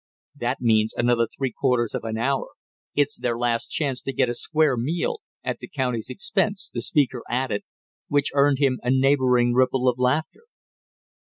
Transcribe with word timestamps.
"That 0.35 0.61
means 0.61 0.95
another 0.97 1.27
three 1.27 1.51
quarters 1.51 1.93
of 1.93 2.03
an 2.05 2.17
hour, 2.17 2.47
it's 2.95 3.19
their 3.19 3.37
last 3.37 3.67
chance 3.67 4.01
to 4.01 4.11
get 4.11 4.29
a 4.29 4.33
square 4.33 4.75
meal 4.75 5.19
at 5.43 5.59
the 5.59 5.67
county's 5.67 6.09
expense!" 6.09 6.71
the 6.73 6.81
speaker 6.81 7.21
added, 7.29 7.61
which 8.07 8.31
earned 8.33 8.57
him 8.57 8.79
a 8.81 8.89
neighboring 8.89 9.53
ripple 9.53 9.87
of 9.87 9.99
laughter. 9.99 10.45